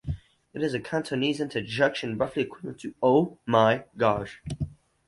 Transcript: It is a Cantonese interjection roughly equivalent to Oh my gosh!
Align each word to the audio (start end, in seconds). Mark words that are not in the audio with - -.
It 0.51 0.63
is 0.63 0.73
a 0.73 0.79
Cantonese 0.79 1.39
interjection 1.39 2.17
roughly 2.17 2.41
equivalent 2.41 2.79
to 2.79 2.95
Oh 3.03 3.37
my 3.45 3.83
gosh! 3.97 4.41